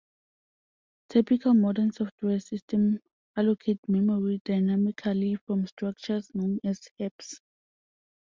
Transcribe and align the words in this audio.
Typical 1.09 1.53
modern 1.53 1.91
software 1.91 2.39
systems 2.39 3.01
allocate 3.37 3.77
memory 3.87 4.41
dynamically 4.43 5.35
from 5.45 5.67
structures 5.67 6.31
known 6.33 6.57
as 6.63 6.81
heaps. 6.97 7.39